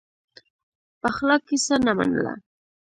[1.01, 2.33] پخلا کیسه نه منله.